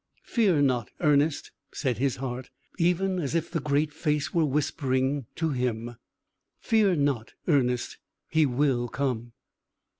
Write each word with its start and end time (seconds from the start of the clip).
"Fear 0.23 0.63
not, 0.63 0.89
Ernest," 0.99 1.51
said 1.71 1.99
his 1.99 2.15
heart, 2.15 2.49
even 2.79 3.19
as 3.19 3.35
if 3.35 3.51
the 3.51 3.59
Great 3.59 3.93
Face 3.93 4.33
were 4.33 4.43
whispering 4.47 5.27
him 5.35 5.95
"fear 6.59 6.95
not, 6.95 7.33
Ernest; 7.47 7.99
he 8.27 8.47
will 8.47 8.87
come." 8.87 9.33